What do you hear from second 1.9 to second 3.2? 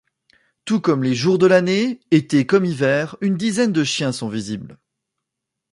été comme hiver,